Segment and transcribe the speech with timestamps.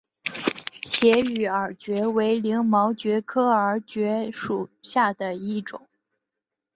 [0.83, 5.87] 斜羽耳蕨为鳞毛蕨科耳蕨属下的一个种。